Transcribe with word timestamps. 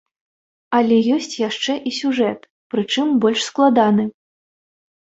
Але 0.77 0.97
ёсць 1.17 1.35
яшчэ 1.49 1.75
і 1.91 1.95
сюжэт, 1.99 2.39
прычым 2.73 3.07
больш 3.27 3.41
складаны. 3.51 4.03